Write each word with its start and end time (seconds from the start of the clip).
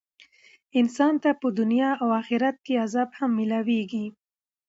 انسان 0.79 1.13
ته 1.23 1.29
په 1.41 1.47
دنيا 1.59 1.89
او 2.01 2.07
آخرت 2.21 2.55
کي 2.65 2.73
عذاب 2.85 3.09
هم 3.17 3.31
ميلاويږي. 3.39 4.05